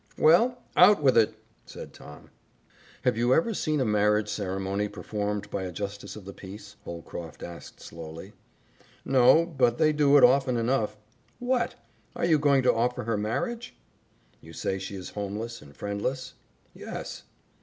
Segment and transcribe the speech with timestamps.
[0.17, 1.35] "Well, out with it!"
[1.67, 2.31] said Tom.
[3.03, 7.43] "Have you ever seen a marriage ceremony performed by a justice of the peace?" Holcroft
[7.43, 8.33] asked slowly.
[9.05, 10.97] "No, but they do it often enough.
[11.37, 11.75] What!
[12.15, 13.75] Are you going to offer her marriage?"
[14.41, 16.33] "You say she is homeless and friendless?'
[16.73, 17.21] "Yes."